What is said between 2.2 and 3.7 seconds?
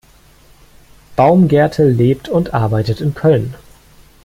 und arbeitet in Köln.